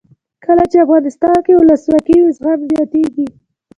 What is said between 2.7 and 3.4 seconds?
زیاتیږي.